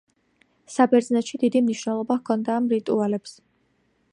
[0.75, 3.37] საბერძნეთში დიდი მნიშვნელობა ჰქონდა ამ რიტუალებს.